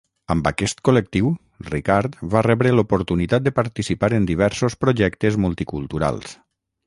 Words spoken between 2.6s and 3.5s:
l’oportunitat